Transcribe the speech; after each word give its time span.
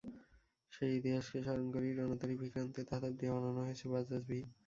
সেই 0.73 0.91
ইতিহাসকে 0.97 1.39
স্মরণ 1.45 1.67
করেই 1.73 1.93
রণতরি 1.93 2.35
ভিক্রান্তের 2.41 2.85
ধাতব 2.89 3.13
দিয়ে 3.19 3.31
বানানো 3.35 3.61
হয়েছে 3.65 3.85
বাজাজ 3.91 4.21
ভি। 4.23 4.39